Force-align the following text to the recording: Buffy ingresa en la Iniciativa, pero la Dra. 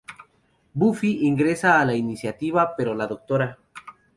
Buffy 0.73 1.27
ingresa 1.27 1.79
en 1.79 1.87
la 1.89 1.93
Iniciativa, 1.93 2.73
pero 2.75 2.95
la 2.95 3.05
Dra. 3.05 3.59